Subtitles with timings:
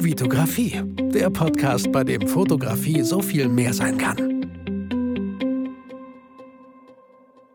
[0.00, 0.80] Vitografie,
[1.12, 4.16] der Podcast, bei dem Fotografie so viel mehr sein kann.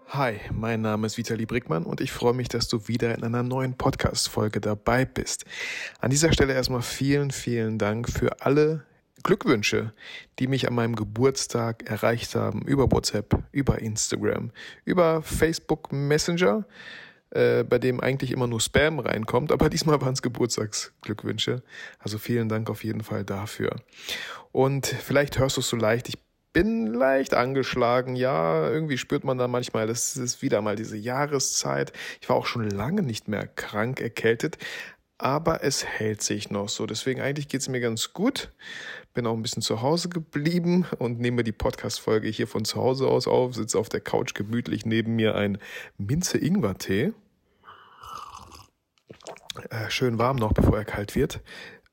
[0.10, 3.44] Hi, mein Name ist Vitali Brickmann und ich freue mich, dass du wieder in einer
[3.44, 5.46] neuen Podcast-Folge dabei bist.
[6.02, 8.84] An dieser Stelle erstmal vielen, vielen Dank für alle
[9.24, 9.94] Glückwünsche,
[10.40, 14.52] die mich an meinem Geburtstag erreicht haben, über WhatsApp, über Instagram,
[14.84, 16.66] über Facebook Messenger
[17.34, 21.64] äh, bei dem eigentlich immer nur Spam reinkommt, aber diesmal waren es Geburtstagsglückwünsche.
[22.00, 23.76] Also vielen Dank auf jeden Fall dafür.
[24.52, 26.20] Und vielleicht hörst du es so leicht, ich
[26.54, 28.16] bin leicht angeschlagen.
[28.16, 31.92] Ja, irgendwie spürt man da manchmal, das ist wieder mal diese Jahreszeit.
[32.22, 34.60] Ich war auch schon lange nicht mehr krank, erkältet,
[35.24, 36.86] aber es hält sich noch so.
[36.86, 38.52] Deswegen eigentlich geht's mir ganz gut.
[39.14, 43.08] Bin auch ein bisschen zu Hause geblieben und nehme die Podcast-Folge hier von zu Hause
[43.08, 45.60] aus auf, sitze auf der Couch gemütlich neben mir ein
[45.98, 47.14] Minze-Ingwer-Tee
[49.70, 51.42] äh, schön warm noch, bevor er kalt wird.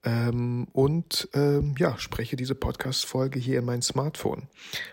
[0.02, 4.48] Ähm, und ähm, ja, spreche diese Podcast-Folge hier in mein Smartphone.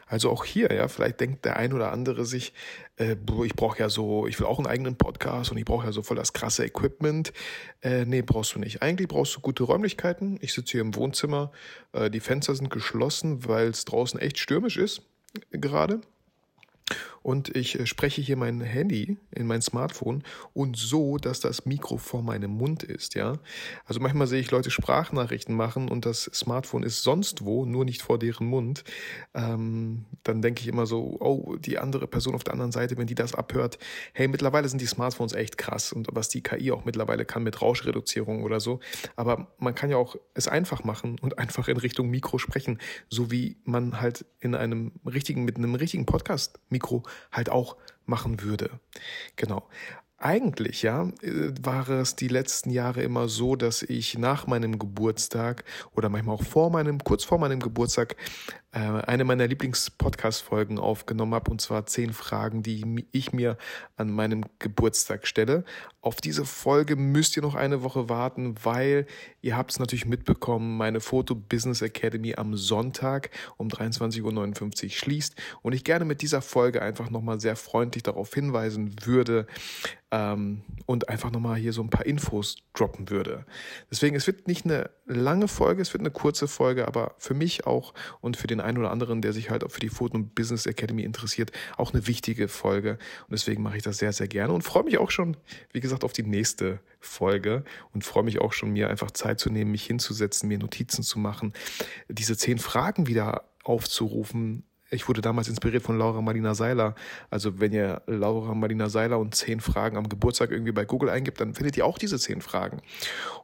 [0.06, 2.54] Also auch hier, ja, vielleicht denkt der ein oder andere sich,
[2.98, 5.92] äh, ich brauche ja so, ich will auch einen eigenen Podcast und ich brauche ja
[5.94, 7.32] so voll das krasse Equipment.
[7.82, 8.82] Äh, nee, brauchst du nicht.
[8.82, 10.38] Eigentlich brauchst du gute Räumlichkeiten.
[10.42, 11.52] Ich sitze hier im Wohnzimmer,
[11.94, 15.02] äh, die Fenster sind geschlossen, weil es draußen echt stürmisch ist
[15.52, 16.02] gerade
[17.28, 21.98] und ich äh, spreche hier mein Handy in mein Smartphone und so, dass das Mikro
[21.98, 23.34] vor meinem Mund ist, ja.
[23.84, 28.02] Also manchmal sehe ich Leute Sprachnachrichten machen und das Smartphone ist sonst wo, nur nicht
[28.02, 28.86] vor deren Mund.
[29.34, 33.08] Ähm, dann denke ich immer so, oh, die andere Person auf der anderen Seite, wenn
[33.08, 33.78] die das abhört,
[34.14, 37.62] hey, mittlerweile sind die Smartphones echt krass und was die KI auch mittlerweile kann mit
[37.62, 38.80] Rauschreduzierung oder so.
[39.18, 43.32] Aber man kann ja auch es einfach machen und einfach in Richtung Mikro sprechen, so
[43.32, 48.80] wie man halt in einem richtigen, mit einem richtigen Podcast-Mikro halt auch machen würde.
[49.36, 49.68] Genau.
[50.20, 55.64] Eigentlich, ja, äh, war es die letzten Jahre immer so, dass ich nach meinem Geburtstag
[55.96, 58.16] oder manchmal auch vor meinem, kurz vor meinem Geburtstag
[58.72, 63.58] äh, eine meiner Lieblings-Podcast-Folgen aufgenommen habe, und zwar zehn Fragen, die ich mir
[63.96, 65.64] an meinem Geburtstag stelle.
[66.02, 69.06] Auf diese Folge müsst ihr noch eine Woche warten, weil
[69.42, 75.36] ihr habt es natürlich mitbekommen, meine Foto Business Academy am Sonntag um 23.59 Uhr schließt
[75.62, 79.48] und ich gerne mit dieser Folge einfach nochmal sehr freundlich darauf hinweisen würde,
[80.12, 83.46] ähm, und einfach nochmal hier so ein paar Infos droppen würde.
[83.92, 87.68] Deswegen, es wird nicht eine lange Folge, es wird eine kurze Folge, aber für mich
[87.68, 90.34] auch und für den einen oder anderen, der sich halt auch für die Foto und
[90.34, 92.92] Business Academy interessiert, auch eine wichtige Folge.
[92.92, 95.36] Und deswegen mache ich das sehr, sehr gerne und freue mich auch schon,
[95.74, 97.64] wie gesagt, auf die nächste Folge
[97.94, 101.20] und freue mich auch schon, mir einfach Zeit zu nehmen, mich hinzusetzen, mir Notizen zu
[101.20, 101.54] machen,
[102.08, 106.96] diese zehn Fragen wieder aufzurufen, ich wurde damals inspiriert von Laura Marlina Seiler.
[107.30, 111.42] Also wenn ihr Laura Marlina Seiler und zehn Fragen am Geburtstag irgendwie bei Google eingibt,
[111.42, 112.82] dann findet ihr auch diese zehn Fragen.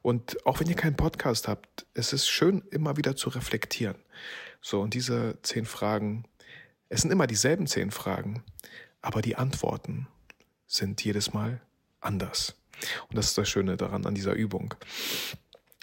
[0.02, 3.98] Und auch wenn ihr keinen Podcast habt, es ist schön, immer wieder zu reflektieren.
[4.62, 6.24] So, und diese zehn Fragen,
[6.88, 8.44] es sind immer dieselben zehn Fragen,
[9.02, 10.08] aber die Antworten
[10.66, 11.60] sind jedes Mal
[12.00, 12.56] anders.
[13.10, 14.74] Und das ist das Schöne daran, an dieser Übung.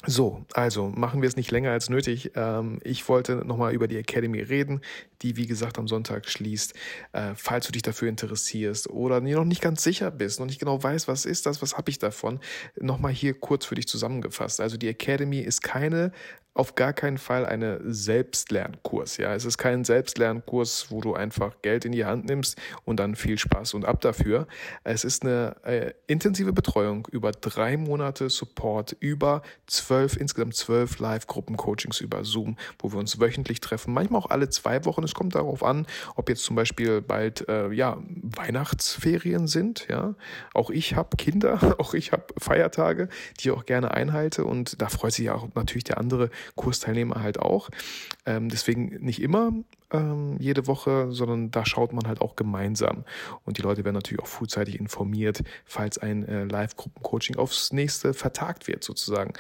[0.06, 2.32] So, also machen wir es nicht länger als nötig.
[2.34, 4.80] Ähm, ich wollte nochmal über die Academy reden,
[5.20, 6.72] die wie gesagt am Sonntag schließt.
[7.12, 10.82] Äh, falls du dich dafür interessierst oder noch nicht ganz sicher bist, noch nicht genau
[10.82, 12.40] weißt, was ist das, was habe ich davon,
[12.80, 14.60] nochmal hier kurz für dich zusammengefasst.
[14.62, 16.12] Also die Academy ist keine
[16.52, 19.18] auf gar keinen Fall eine Selbstlernkurs.
[19.18, 23.14] Ja, es ist kein Selbstlernkurs, wo du einfach Geld in die Hand nimmst und dann
[23.14, 24.48] viel Spaß und ab dafür.
[24.82, 32.00] Es ist eine äh, intensive Betreuung über drei Monate Support, über zwölf, insgesamt zwölf Live-Gruppen-Coachings
[32.00, 35.04] über Zoom, wo wir uns wöchentlich treffen, manchmal auch alle zwei Wochen.
[35.04, 35.86] Es kommt darauf an,
[36.16, 39.86] ob jetzt zum Beispiel bald äh, ja Weihnachtsferien sind.
[39.88, 40.16] Ja,
[40.52, 44.88] auch ich habe Kinder, auch ich habe Feiertage, die ich auch gerne einhalte und da
[44.88, 47.70] freut sich auch natürlich der andere Kursteilnehmer halt auch.
[48.26, 49.52] Ähm, deswegen nicht immer
[49.92, 53.04] ähm, jede Woche, sondern da schaut man halt auch gemeinsam.
[53.44, 58.68] Und die Leute werden natürlich auch frühzeitig informiert, falls ein äh, Live-Gruppen-Coaching aufs nächste vertagt
[58.68, 59.32] wird, sozusagen.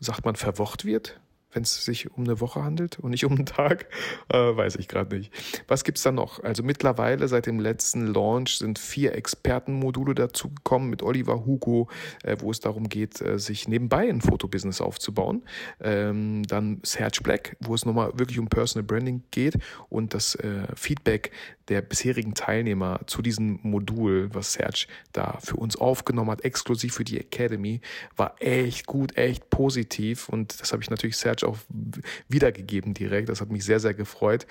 [0.00, 1.20] Sagt man verwocht wird?
[1.52, 3.86] Wenn es sich um eine Woche handelt und nicht um einen Tag,
[4.28, 5.32] äh, weiß ich gerade nicht.
[5.68, 6.42] Was gibt's da noch?
[6.42, 11.88] Also mittlerweile seit dem letzten Launch sind vier Expertenmodule dazugekommen mit Oliver Hugo,
[12.22, 15.42] äh, wo es darum geht, äh, sich nebenbei ein Fotobusiness aufzubauen.
[15.80, 19.58] Ähm, dann Serge Black, wo es nochmal wirklich um Personal Branding geht
[19.88, 21.32] und das äh, Feedback
[21.70, 27.04] der bisherigen Teilnehmer zu diesem Modul, was Serge da für uns aufgenommen hat, exklusiv für
[27.04, 27.80] die Academy,
[28.16, 30.28] war echt gut, echt positiv.
[30.28, 31.56] Und das habe ich natürlich Serge auch
[32.28, 33.28] wiedergegeben direkt.
[33.28, 34.46] Das hat mich sehr, sehr gefreut.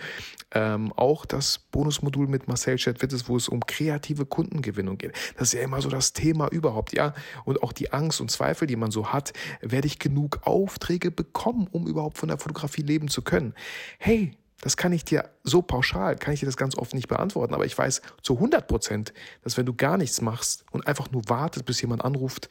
[0.52, 5.12] Ähm, auch das Bonusmodul mit Marcel Chatwittes, wo es um kreative Kundengewinnung geht.
[5.38, 7.14] Das ist ja immer so das Thema überhaupt, ja.
[7.44, 11.68] Und auch die Angst und Zweifel, die man so hat, werde ich genug Aufträge bekommen,
[11.70, 13.54] um überhaupt von der Fotografie leben zu können?
[13.98, 17.54] Hey, das kann ich dir so pauschal, kann ich dir das ganz oft nicht beantworten,
[17.54, 19.14] aber ich weiß zu 100 Prozent,
[19.44, 22.50] dass wenn du gar nichts machst und einfach nur wartest, bis jemand anruft,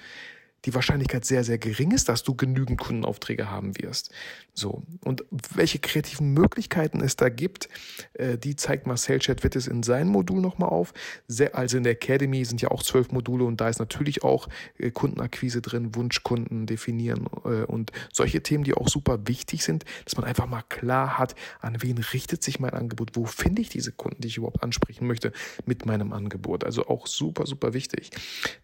[0.64, 4.10] die Wahrscheinlichkeit sehr, sehr gering ist, dass du genügend Kundenaufträge haben wirst.
[4.55, 4.82] So.
[5.05, 5.25] Und
[5.55, 7.69] welche kreativen Möglichkeiten es da gibt,
[8.14, 10.93] äh, die zeigt Marcel Chatwittes in seinem Modul nochmal auf.
[11.28, 14.49] Sehr, also in der Academy sind ja auch zwölf Module und da ist natürlich auch
[14.78, 20.16] äh, Kundenakquise drin, Wunschkunden definieren äh, und solche Themen, die auch super wichtig sind, dass
[20.16, 23.93] man einfach mal klar hat, an wen richtet sich mein Angebot, wo finde ich diese
[23.93, 25.32] Kunden, die ich überhaupt ansprechen möchte
[25.66, 26.64] mit meinem Angebot.
[26.64, 28.11] Also auch super, super wichtig.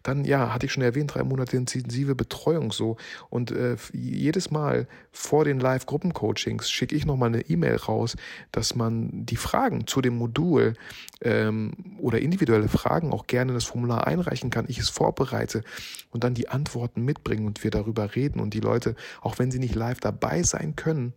[0.03, 1.55] Dann, ja, hatte ich schon erwähnt, drei Monate
[1.85, 2.97] intensive Betreuung so
[3.29, 8.15] und äh, jedes Mal vor den Live Gruppencoachings schicke ich nochmal eine E-Mail raus,
[8.51, 10.73] dass man die Fragen zu dem Modul
[11.21, 14.65] ähm, oder individuelle Fragen auch gerne in das Formular einreichen kann.
[14.67, 15.63] Ich es vorbereite
[16.11, 19.59] und dann die Antworten mitbringen und wir darüber reden und die Leute, auch wenn sie
[19.59, 21.13] nicht live dabei sein können,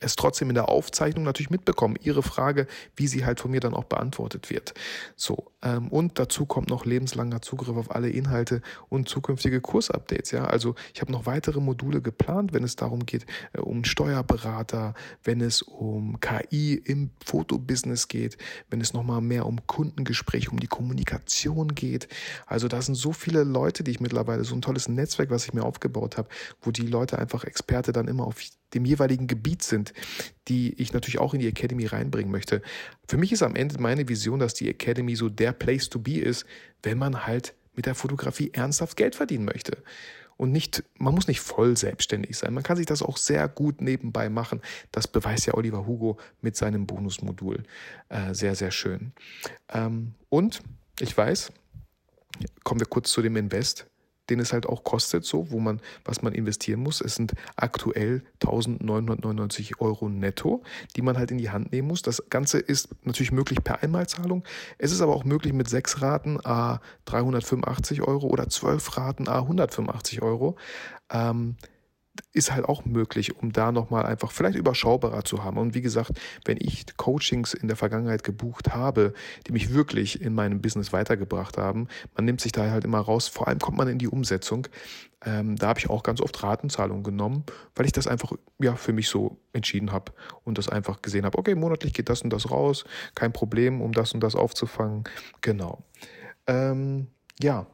[0.00, 2.66] es trotzdem in der Aufzeichnung natürlich mitbekommen, ihre Frage,
[2.96, 4.74] wie sie halt von mir dann auch beantwortet wird.
[5.14, 10.30] So, ähm, und dazu kommt noch lebenslanger Zugriff auf alle Inhalte und zukünftige Kursupdates.
[10.30, 14.94] Ja, also ich habe noch weitere Module geplant, wenn es darum geht, äh, um Steuerberater,
[15.24, 18.36] wenn es um KI im Fotobusiness geht,
[18.70, 22.08] wenn es nochmal mehr um Kundengespräche, um die Kommunikation geht.
[22.46, 25.54] Also da sind so viele Leute, die ich mittlerweile, so ein tolles Netzwerk, was ich
[25.54, 26.28] mir aufgebaut habe,
[26.60, 28.40] wo die Leute einfach Experte dann immer auf
[28.76, 29.92] dem jeweiligen Gebiet sind,
[30.48, 32.62] die ich natürlich auch in die Academy reinbringen möchte.
[33.08, 36.18] Für mich ist am Ende meine Vision, dass die Academy so der Place to be
[36.18, 36.46] ist,
[36.82, 39.82] wenn man halt mit der Fotografie ernsthaft Geld verdienen möchte.
[40.36, 42.52] Und nicht, man muss nicht voll selbstständig sein.
[42.52, 44.60] Man kann sich das auch sehr gut nebenbei machen.
[44.92, 47.62] Das beweist ja Oliver Hugo mit seinem Bonusmodul.
[48.10, 49.12] Äh, sehr, sehr schön.
[49.72, 50.60] Ähm, und
[51.00, 51.52] ich weiß,
[52.64, 53.86] kommen wir kurz zu dem Invest
[54.30, 57.00] den es halt auch kostet, so, wo man, was man investieren muss.
[57.00, 60.62] Es sind aktuell 1999 Euro netto,
[60.96, 62.02] die man halt in die Hand nehmen muss.
[62.02, 64.44] Das Ganze ist natürlich möglich per Einmalzahlung.
[64.78, 69.40] Es ist aber auch möglich mit sechs Raten a 385 Euro oder zwölf Raten a
[69.40, 70.56] 185 Euro.
[71.10, 71.56] Ähm,
[72.32, 75.58] ist halt auch möglich, um da nochmal einfach vielleicht überschaubarer zu haben.
[75.58, 76.12] Und wie gesagt,
[76.44, 79.14] wenn ich Coachings in der Vergangenheit gebucht habe,
[79.46, 83.28] die mich wirklich in meinem Business weitergebracht haben, man nimmt sich da halt immer raus,
[83.28, 84.66] vor allem kommt man in die Umsetzung.
[85.24, 88.92] Ähm, da habe ich auch ganz oft Ratenzahlungen genommen, weil ich das einfach ja für
[88.92, 90.12] mich so entschieden habe
[90.44, 92.84] und das einfach gesehen habe, okay, monatlich geht das und das raus,
[93.14, 95.04] kein Problem, um das und das aufzufangen.
[95.40, 95.82] Genau.
[96.46, 97.08] Ähm,
[97.40, 97.66] ja,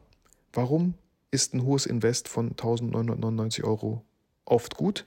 [0.53, 0.95] warum
[1.31, 4.05] ist ein hohes Invest von 1999 Euro
[4.45, 5.05] oft gut.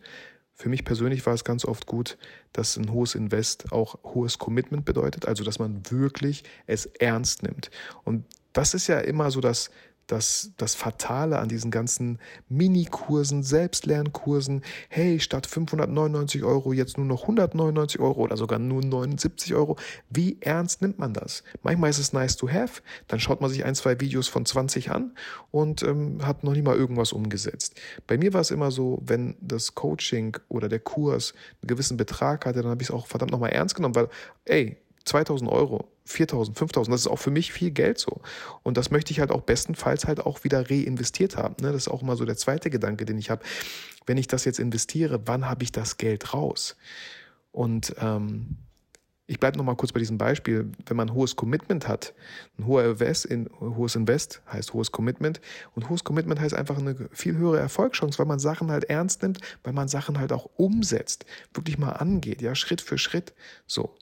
[0.55, 2.17] Für mich persönlich war es ganz oft gut,
[2.53, 7.71] dass ein hohes Invest auch hohes Commitment bedeutet, also dass man wirklich es ernst nimmt.
[8.05, 8.25] Und
[8.55, 9.71] das ist ja immer so das,
[10.07, 12.19] das, das Fatale an diesen ganzen
[12.49, 19.55] Mini-Kursen, Selbstlernkursen, hey, statt 599 Euro jetzt nur noch 199 Euro oder sogar nur 79
[19.55, 19.77] Euro.
[20.11, 21.43] Wie ernst nimmt man das?
[21.63, 24.91] Manchmal ist es nice to have, dann schaut man sich ein, zwei Videos von 20
[24.91, 25.13] an
[25.51, 27.75] und ähm, hat noch nie mal irgendwas umgesetzt.
[28.07, 32.47] Bei mir war es immer so, wenn das Coaching oder der Kurs einen gewissen Betrag
[32.47, 34.09] hatte, dann habe ich es auch verdammt nochmal ernst genommen, weil,
[34.45, 38.21] ey, 2000 Euro, 4000, 5000, das ist auch für mich viel Geld so.
[38.63, 41.57] Und das möchte ich halt auch bestenfalls halt auch wieder reinvestiert haben.
[41.61, 41.73] Ne?
[41.73, 43.43] Das ist auch immer so der zweite Gedanke, den ich habe.
[44.07, 46.77] Wenn ich das jetzt investiere, wann habe ich das Geld raus?
[47.51, 48.57] Und ähm,
[49.29, 50.71] ich bleibe nochmal kurz bei diesem Beispiel.
[50.87, 52.15] Wenn man ein hohes Commitment hat,
[52.59, 55.41] ein hoher Invest, in, hohes Invest heißt hohes Commitment
[55.75, 59.41] und hohes Commitment heißt einfach eine viel höhere Erfolgschance, weil man Sachen halt ernst nimmt,
[59.65, 63.35] weil man Sachen halt auch umsetzt, wirklich mal angeht, ja, Schritt für Schritt.
[63.67, 63.97] So.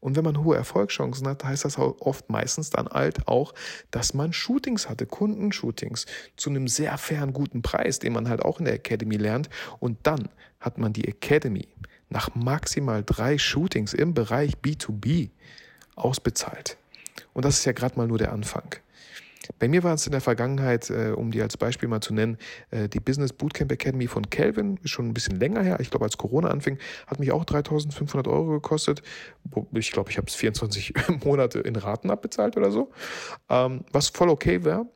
[0.00, 3.54] Und wenn man hohe Erfolgschancen hat, heißt das oft meistens dann halt auch,
[3.90, 6.06] dass man Shootings hatte, Kundenshootings
[6.36, 9.48] zu einem sehr fairen, guten Preis, den man halt auch in der Academy lernt.
[9.78, 11.68] Und dann hat man die Academy
[12.08, 15.30] nach maximal drei Shootings im Bereich B2B
[15.96, 16.76] ausbezahlt.
[17.32, 18.74] Und das ist ja gerade mal nur der Anfang.
[19.58, 22.38] Bei mir war es in der Vergangenheit, äh, um die als Beispiel mal zu nennen,
[22.70, 25.78] äh, die Business Bootcamp Academy von Kelvin, schon ein bisschen länger her.
[25.80, 29.02] Ich glaube, als Corona anfing, hat mich auch 3500 Euro gekostet.
[29.72, 32.90] Ich glaube, ich habe es 24 Monate in Raten abbezahlt oder so,
[33.48, 34.86] ähm, was voll okay wäre.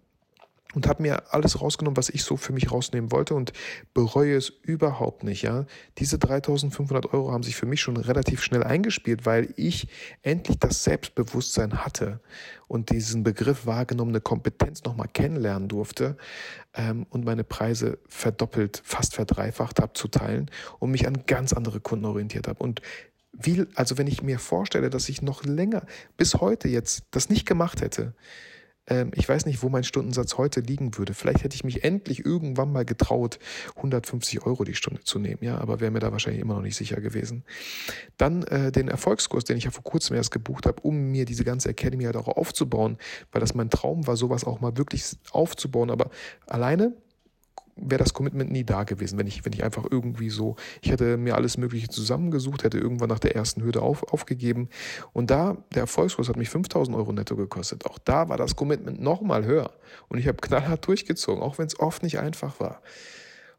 [0.75, 3.53] Und habe mir alles rausgenommen, was ich so für mich rausnehmen wollte und
[3.93, 5.43] bereue es überhaupt nicht.
[5.43, 5.67] Ja,
[5.99, 9.89] diese 3.500 Euro haben sich für mich schon relativ schnell eingespielt, weil ich
[10.23, 12.21] endlich das Selbstbewusstsein hatte
[12.69, 16.17] und diesen Begriff wahrgenommene Kompetenz nochmal kennenlernen durfte
[16.75, 21.81] ähm, und meine Preise verdoppelt, fast verdreifacht habe zu teilen und mich an ganz andere
[21.81, 22.81] Kunden orientiert habe und
[23.37, 25.83] wie, also wenn ich mir vorstelle, dass ich noch länger
[26.17, 28.15] bis heute jetzt das nicht gemacht hätte,
[29.15, 31.15] ich weiß nicht, wo mein Stundensatz heute liegen würde.
[31.15, 33.39] Vielleicht hätte ich mich endlich irgendwann mal getraut,
[33.77, 36.77] 150 Euro die Stunde zu nehmen, ja, aber wäre mir da wahrscheinlich immer noch nicht
[36.77, 37.45] sicher gewesen.
[38.19, 41.45] Dann äh, den Erfolgskurs, den ich ja vor kurzem erst gebucht habe, um mir diese
[41.45, 42.99] ganze Academy halt auch aufzubauen,
[43.33, 45.91] weil das mein Traum war, sowas auch mal wirklich aufzubauen.
[45.91, 46.11] Aber
[46.47, 46.93] alleine
[47.77, 51.17] wäre das Commitment nie da gewesen, wenn ich, wenn ich einfach irgendwie so, ich hätte
[51.17, 54.69] mir alles Mögliche zusammengesucht, hätte irgendwann nach der ersten Hürde auf, aufgegeben.
[55.13, 57.87] Und da, der Erfolgskurs hat mich 5000 Euro netto gekostet.
[57.87, 59.73] Auch da war das Commitment nochmal höher.
[60.09, 62.81] Und ich habe knallhart durchgezogen, auch wenn es oft nicht einfach war.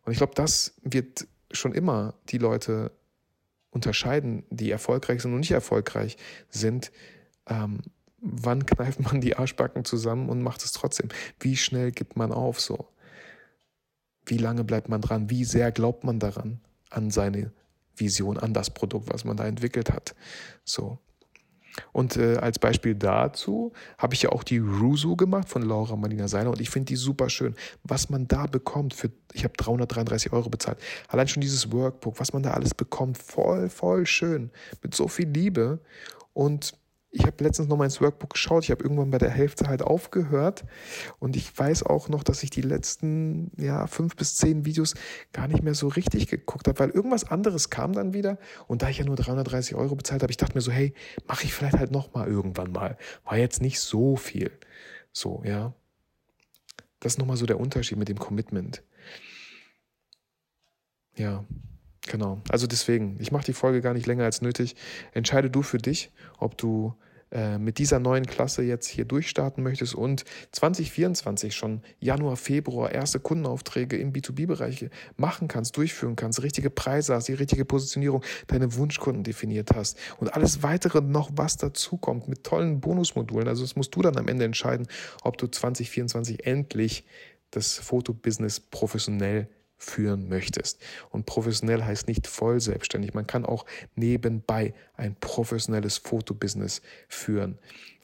[0.06, 2.92] Und ich glaube, das wird schon immer die Leute
[3.72, 6.18] unterscheiden, die erfolgreich sind und nicht erfolgreich
[6.50, 6.92] sind.
[7.48, 7.82] Ähm,
[8.22, 11.10] wann kneift man die Arschbacken zusammen und macht es trotzdem?
[11.40, 12.88] Wie schnell gibt man auf so?
[14.26, 15.30] Wie lange bleibt man dran?
[15.30, 17.52] Wie sehr glaubt man daran, an seine
[17.96, 20.16] Vision, an das Produkt, was man da entwickelt hat?
[20.64, 21.00] So.
[21.92, 26.28] Und äh, als Beispiel dazu habe ich ja auch die Rusu gemacht von Laura Marlina
[26.28, 27.56] Seiler und ich finde die super schön.
[27.84, 30.78] Was man da bekommt für, ich habe 333 Euro bezahlt.
[31.10, 34.52] Allein schon dieses Workbook, was man da alles bekommt, voll, voll schön.
[34.82, 35.80] Mit so viel Liebe
[36.34, 36.78] und
[37.16, 38.66] ich habe letztens noch mal ins Workbook geschaut.
[38.66, 40.66] Ich habe irgendwann bei der Hälfte halt aufgehört.
[41.20, 44.96] Und ich weiß auch noch, dass ich die letzten ja, fünf bis zehn Videos
[45.32, 48.38] gar nicht mehr so richtig geguckt habe, weil irgendwas anderes kam dann wieder.
[48.68, 50.94] Und da ich ja nur 330 Euro bezahlt habe, ich dachte mir so, hey,
[51.26, 52.98] mache ich vielleicht halt noch mal irgendwann mal.
[53.24, 54.52] War jetzt nicht so viel.
[55.14, 55.74] So, ja.
[57.00, 58.84] Das ist nochmal so der Unterschied mit dem Commitment.
[61.16, 61.46] Ja.
[62.08, 62.42] Genau.
[62.50, 64.76] Also deswegen, ich mache die Folge gar nicht länger als nötig.
[65.14, 66.94] Entscheide du für dich, ob du
[67.32, 73.20] äh, mit dieser neuen Klasse jetzt hier durchstarten möchtest und 2024 schon Januar, Februar erste
[73.20, 79.24] Kundenaufträge im B2B-Bereich machen kannst, durchführen kannst, richtige Preise hast, die richtige Positionierung, deine Wunschkunden
[79.24, 83.48] definiert hast und alles weitere noch was dazukommt mit tollen Bonusmodulen.
[83.48, 84.88] Also das musst du dann am Ende entscheiden,
[85.24, 87.06] ob du 2024 endlich
[87.50, 90.82] das Fotobusiness professionell führen möchtest.
[91.10, 93.14] Und professionell heißt nicht voll selbstständig.
[93.14, 93.66] Man kann auch
[93.96, 97.58] nebenbei ein professionelles Fotobusiness führen.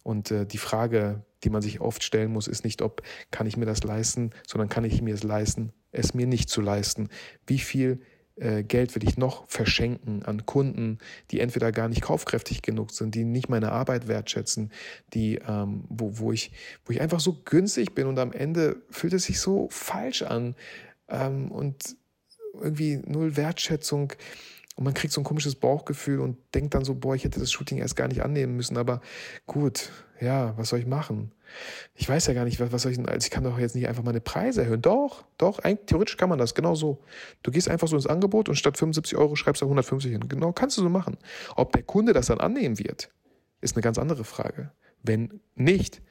[0.04, 3.58] Und äh, die Frage, die man sich oft stellen muss, ist nicht, ob kann ich
[3.58, 7.10] mir das leisten, sondern kann ich mir es leisten, es mir nicht zu leisten.
[7.46, 8.02] Wie viel
[8.36, 11.00] äh, Geld will ich noch verschenken an Kunden,
[11.30, 14.72] die entweder gar nicht kaufkräftig genug sind, die nicht meine Arbeit wertschätzen,
[15.14, 16.52] die, ähm, wo, wo, ich,
[16.86, 20.56] wo ich einfach so günstig bin und am Ende fühlt es sich so falsch an,
[21.12, 21.96] ähm, und
[22.54, 24.14] irgendwie null Wertschätzung.
[24.76, 27.52] Und man kriegt so ein komisches Bauchgefühl und denkt dann so, boah, ich hätte das
[27.52, 28.78] Shooting erst gar nicht annehmen müssen.
[28.78, 29.02] Aber
[29.46, 31.34] gut, ja, was soll ich machen?
[31.94, 33.76] Ich weiß ja gar nicht, was, was soll ich denn, also ich kann doch jetzt
[33.76, 34.82] nicht einfach meine Preise erhöhen.
[34.82, 37.04] Doch, doch, eigentlich, theoretisch kann man das, genau so.
[37.44, 40.30] Du gehst einfach so ins Angebot und statt 75 Euro schreibst du 150 hin.
[40.30, 41.18] Genau, kannst du so machen.
[41.56, 43.12] Ob der Kunde das dann annehmen wird,
[43.60, 44.72] ist eine ganz andere Frage.
[45.04, 46.02] Wenn nicht,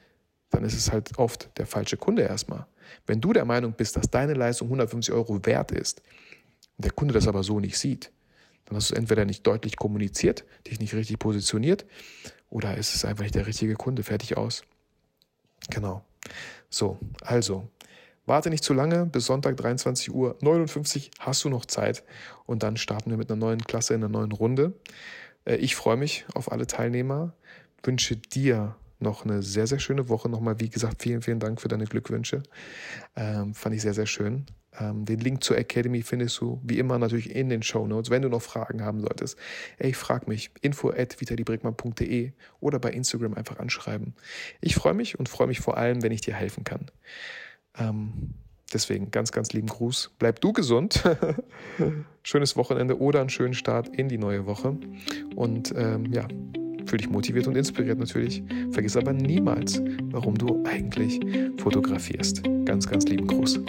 [0.50, 2.66] dann ist es halt oft der falsche Kunde erstmal.
[3.06, 6.02] Wenn du der Meinung bist, dass deine Leistung 150 Euro wert ist
[6.76, 8.10] und der Kunde das aber so nicht sieht,
[8.66, 11.86] dann hast du entweder nicht deutlich kommuniziert, dich nicht richtig positioniert
[12.48, 14.62] oder ist es einfach nicht der richtige Kunde, fertig aus.
[15.70, 16.04] Genau.
[16.68, 17.68] So, also,
[18.26, 22.04] warte nicht zu lange, bis Sonntag 23 Uhr 59 hast du noch Zeit
[22.46, 24.72] und dann starten wir mit einer neuen Klasse in einer neuen Runde.
[25.44, 27.34] Äh, ich freue mich auf alle Teilnehmer,
[27.82, 30.28] wünsche dir noch eine sehr, sehr schöne Woche.
[30.28, 32.42] Nochmal, wie gesagt, vielen, vielen Dank für deine Glückwünsche.
[33.16, 34.46] Ähm, fand ich sehr, sehr schön.
[34.78, 38.10] Ähm, den Link zur Academy findest du wie immer natürlich in den Show Notes.
[38.10, 39.36] Wenn du noch Fragen haben solltest,
[39.78, 40.50] ey, frag mich.
[40.60, 44.14] info at vitalibrickmann.de oder bei Instagram einfach anschreiben.
[44.60, 46.90] Ich freue mich und freue mich vor allem, wenn ich dir helfen kann.
[47.78, 48.34] Ähm,
[48.72, 50.12] deswegen ganz, ganz lieben Gruß.
[50.18, 51.02] Bleib du gesund.
[52.22, 54.76] Schönes Wochenende oder einen schönen Start in die neue Woche.
[55.34, 56.28] Und ähm, ja,
[56.90, 58.42] Fühl dich motiviert und inspiriert natürlich.
[58.72, 59.80] Vergiss aber niemals,
[60.10, 61.20] warum du eigentlich
[61.58, 62.42] fotografierst.
[62.64, 63.60] Ganz, ganz lieben Gruß.